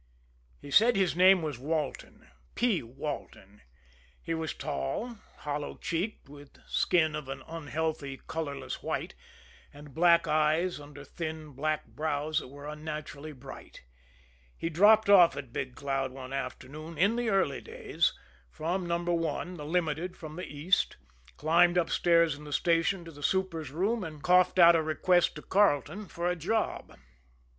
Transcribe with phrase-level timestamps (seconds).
[0.59, 2.81] He said his name was Walton P.
[2.81, 3.61] Walton.
[4.19, 9.13] He was tall, hollow cheeked, with skin of an unhealthy, colorless white,
[9.71, 13.83] and black eyes under thin, black brows that were unnaturally bright.
[14.57, 18.11] He dropped off at Big Cloud one afternoon in the early days
[18.49, 18.97] from No.
[19.03, 20.97] 1, the Limited from the East,
[21.37, 25.43] climbed upstairs in the station to the super's room, and coughed out a request to
[25.43, 26.97] Carleton for a job.